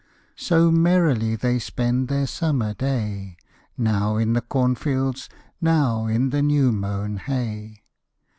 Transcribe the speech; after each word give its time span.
So 0.35 0.71
merrily 0.71 1.35
they 1.35 1.59
spend 1.59 2.07
their 2.07 2.25
summer 2.25 2.73
day, 2.73 3.37
Now 3.77 4.17
in 4.17 4.33
the 4.33 4.41
cornfields, 4.41 5.29
now 5.61 6.07
the 6.07 6.41
new 6.41 6.71
mown 6.71 7.17
hay. 7.17 7.83